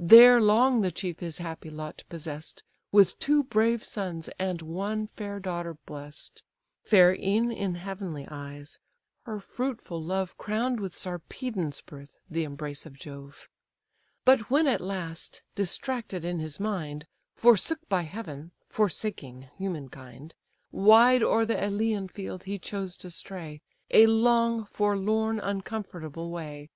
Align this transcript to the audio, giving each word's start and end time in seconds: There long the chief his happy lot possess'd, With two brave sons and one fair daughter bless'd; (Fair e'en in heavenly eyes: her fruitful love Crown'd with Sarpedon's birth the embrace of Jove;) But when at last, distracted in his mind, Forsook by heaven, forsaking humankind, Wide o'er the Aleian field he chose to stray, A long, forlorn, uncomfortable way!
There 0.00 0.40
long 0.40 0.80
the 0.80 0.90
chief 0.90 1.20
his 1.20 1.36
happy 1.36 1.68
lot 1.68 2.04
possess'd, 2.08 2.62
With 2.90 3.18
two 3.18 3.42
brave 3.42 3.84
sons 3.84 4.30
and 4.38 4.62
one 4.62 5.08
fair 5.08 5.38
daughter 5.38 5.76
bless'd; 5.84 6.40
(Fair 6.82 7.14
e'en 7.14 7.52
in 7.52 7.74
heavenly 7.74 8.26
eyes: 8.30 8.78
her 9.26 9.38
fruitful 9.40 10.02
love 10.02 10.38
Crown'd 10.38 10.80
with 10.80 10.96
Sarpedon's 10.96 11.82
birth 11.82 12.16
the 12.30 12.44
embrace 12.44 12.86
of 12.86 12.94
Jove;) 12.96 13.50
But 14.24 14.48
when 14.48 14.66
at 14.66 14.80
last, 14.80 15.42
distracted 15.54 16.24
in 16.24 16.38
his 16.38 16.58
mind, 16.58 17.06
Forsook 17.34 17.86
by 17.86 18.04
heaven, 18.04 18.52
forsaking 18.70 19.50
humankind, 19.58 20.34
Wide 20.72 21.22
o'er 21.22 21.44
the 21.44 21.62
Aleian 21.62 22.08
field 22.08 22.44
he 22.44 22.58
chose 22.58 22.96
to 22.96 23.10
stray, 23.10 23.60
A 23.90 24.06
long, 24.06 24.64
forlorn, 24.64 25.38
uncomfortable 25.40 26.30
way! 26.30 26.70